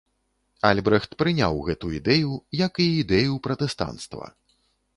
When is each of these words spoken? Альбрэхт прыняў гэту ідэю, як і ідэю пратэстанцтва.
Альбрэхт 0.69 1.11
прыняў 1.19 1.59
гэту 1.67 1.91
ідэю, 1.99 2.33
як 2.65 2.73
і 2.89 2.89
ідэю 3.05 3.39
пратэстанцтва. 3.49 4.25